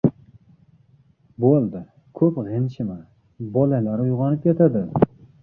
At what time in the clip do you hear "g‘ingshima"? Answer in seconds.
2.47-2.97